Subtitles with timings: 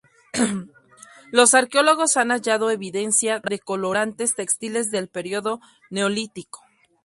[1.29, 5.59] Los arqueólogos han hallado evidencia de colorantes textiles del periodo
[5.91, 6.61] Neolítico.